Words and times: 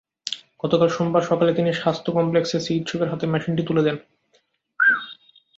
গতকাল 0.63 0.89
সোমবার 0.89 1.23
সকালে 1.23 1.51
তিনি 1.53 1.69
স্বাস্থ্য 1.73 2.09
কমপ্লেক্সের 2.11 2.65
চিকিৎসকদের 2.65 3.11
হাতে 3.11 3.25
মেশিনটি 3.27 3.63
তুলে 3.67 3.85
দেন। 3.87 3.97